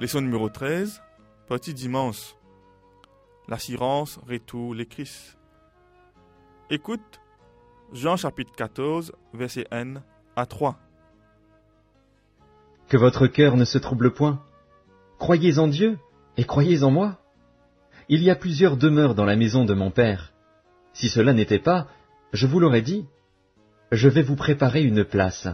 [0.00, 1.02] Leçon numéro 13,
[1.48, 2.36] petit dimanche.
[3.48, 5.36] L'assurance retour les Christ.
[6.70, 7.20] Écoute
[7.92, 10.00] Jean chapitre 14, verset N
[10.36, 10.78] à 3.
[12.86, 14.40] Que votre cœur ne se trouble point.
[15.18, 15.98] Croyez en Dieu
[16.36, 17.18] et croyez en moi.
[18.08, 20.32] Il y a plusieurs demeures dans la maison de mon Père.
[20.92, 21.88] Si cela n'était pas,
[22.32, 23.04] je vous l'aurais dit.
[23.90, 25.48] Je vais vous préparer une place.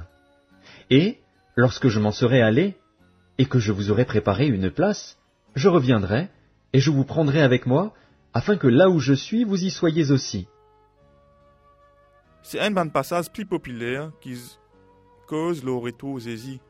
[0.91, 1.23] Et,
[1.57, 2.77] lorsque je m'en serai allé,
[3.39, 5.19] et que je vous aurai préparé une place,
[5.55, 6.31] je reviendrai,
[6.73, 7.95] et je vous prendrai avec moi,
[8.33, 10.49] afin que là où je suis, vous y soyez aussi.
[12.43, 14.39] C'est un ban passage plus populaire qui
[15.27, 16.61] cause le retour Zézi.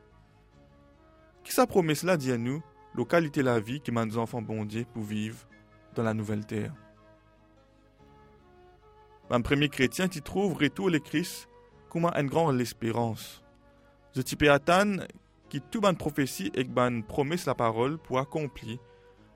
[1.43, 2.63] Qui sa promesse là dit à nous,
[2.95, 5.37] localité la vie qui m'a nos enfants bondiers pour vivre
[5.95, 6.73] dans la nouvelle terre.
[9.29, 11.49] Un premier chrétien qui trouve retour le Christ
[11.89, 13.43] comme une grande espérance.
[14.15, 15.03] Je type attendre
[15.55, 18.77] qui tout ban prophétie et ban promesse la parole pour accomplir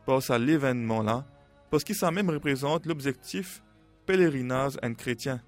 [0.06, 1.26] par ça l'événement là,
[1.72, 3.64] parce que ça même représente l'objectif
[4.06, 5.42] pèlerinage un chrétien.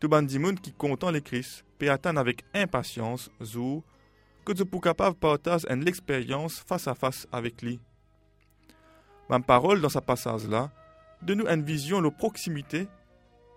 [0.00, 3.84] Tout ban monde qui content le Christ peut avec impatience jour
[4.44, 7.78] que je pour capable partager une expérience face à face avec lui.
[9.28, 10.72] Ma parole dans sa passage là,
[11.22, 12.88] de nous une vision de proximité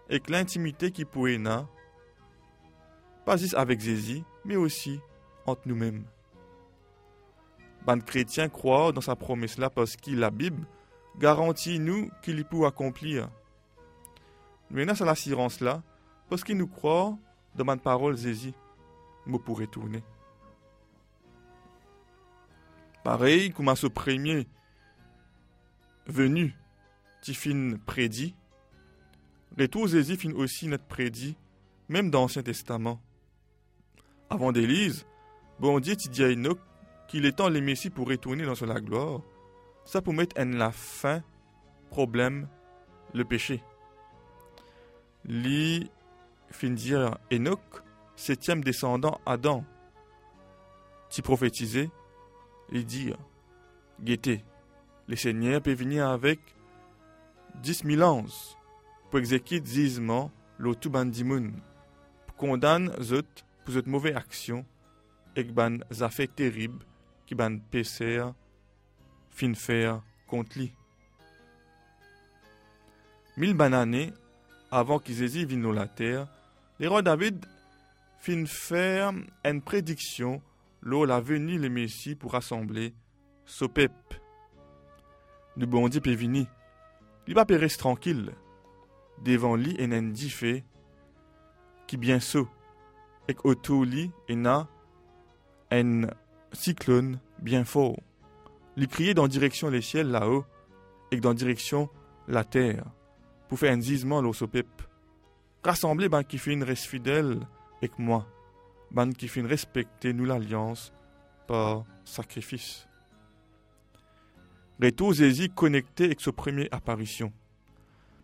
[0.07, 1.67] et l'intimité qui pourrait na,
[3.25, 4.99] pas juste avec Jésus, mais aussi
[5.51, 6.05] entre nous-mêmes.
[7.85, 10.65] Ban chrétien croit dans sa promesse là parce que la Bible
[11.17, 13.29] garantit nous qu'il peut accomplir.
[14.69, 15.81] Nous avons l'assurance là
[16.29, 17.17] parce qu'il nous croit
[17.55, 18.53] dans ma parole Jésus,
[19.25, 20.03] me pourrait tourner.
[23.03, 24.47] Pareil comme à ce premier
[26.05, 26.55] venu,
[27.21, 28.35] qui fin prédit,
[29.57, 31.35] retour Jésus fin aussi notre prédit,
[31.87, 33.01] même dans l'Ancien Testament.
[34.29, 35.05] Avant d'Élise,
[35.59, 36.59] bon Dieu dit à Enoch
[37.07, 39.21] qu'il est temps les Messie pour retourner dans la gloire.
[39.85, 41.23] Ça pour mettre en la fin,
[41.89, 42.47] problème,
[43.13, 43.63] le péché.
[45.25, 45.89] Li
[46.51, 47.59] fin dire Enoch,
[48.15, 49.65] septième descendant Adam.
[51.09, 51.89] Ti prophétiser,
[52.71, 53.13] il dit
[54.01, 54.43] Guettez,
[55.07, 56.39] le Seigneur peut venir avec
[57.55, 58.25] dix mille ans
[59.09, 61.51] pour exécuter zizement l'autou bandimoun,
[62.27, 63.23] pour condamner zot
[63.65, 64.65] pour cette mauvaise action
[65.35, 66.85] et ban affaires terribles
[67.25, 68.23] qui ban pécer
[69.31, 70.73] fin faire contre lui.
[73.37, 74.11] Mille bananes
[74.71, 76.27] avant qu'ils aient viennent la terre,
[76.79, 77.45] les rois David
[78.19, 79.13] fin
[79.45, 80.41] une prédiction
[80.81, 82.93] lors la venue le Messie pour rassembler
[83.45, 84.21] ce peuple.
[85.57, 86.45] Le bon Dieu peut venir.
[87.27, 88.33] Il va rester tranquille
[89.23, 90.63] devant lui et un fait
[91.87, 92.47] qui bien saut
[93.27, 94.67] et autour lui et na
[95.71, 96.07] un
[96.51, 97.99] cyclone bien fort.
[98.77, 100.45] Il criait dans direction les ciels là-haut
[101.11, 101.89] et dans direction
[102.27, 102.85] la terre
[103.47, 104.87] pour faire un gisement l'eau peuple.
[105.63, 107.39] Rassembler ben qui une reste fidèle
[107.77, 108.25] avec moi
[108.91, 110.93] ban qui fin respecter nous l'alliance
[111.47, 112.87] par sacrifice.
[114.81, 117.33] Retour Jésus connecté avec sa première apparition.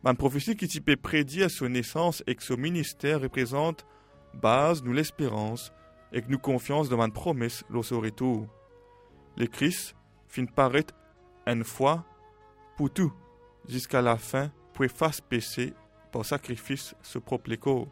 [0.03, 3.85] Ban prophétie qui type prédit à son naissance et que son ministère représente
[4.33, 5.71] base nous l'espérance
[6.15, 8.47] et que nous confiance dans ma promesse lors son retour.
[9.35, 9.95] Le Christ
[10.29, 10.95] fin paraître
[11.45, 12.05] une fois
[12.77, 13.13] pour tout
[13.67, 15.73] jusqu'à la fin pour effacer péché
[16.13, 17.87] par sacrifice ce propre corps.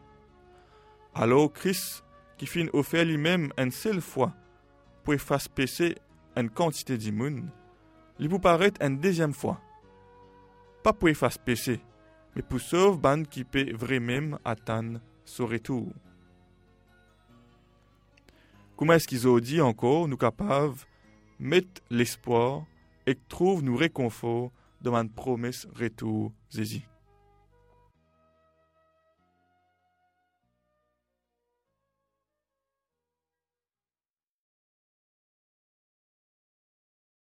[1.13, 2.05] Alors Christ
[2.37, 4.33] qui fin offert lui-même une seule fois
[5.03, 5.97] pour effacer péché
[6.37, 7.49] une quantité d'immunes,
[8.19, 9.59] il vous paraît une deuxième fois.
[10.81, 11.81] Pas pour effacer péché,
[12.35, 15.91] mais pour sauver ban qui peut vraiment attendre son retour.
[18.75, 20.75] Comment est-ce qu'ils ont dit encore, nous capables,
[21.39, 22.65] mettre l'espoir
[23.05, 24.51] et trouve nous réconfort
[24.81, 26.81] dans une promesse retour Jésus?